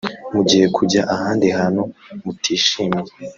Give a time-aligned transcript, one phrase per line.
[0.33, 1.81] mugiye kujya ahandi hantu
[2.23, 3.11] mutishimiye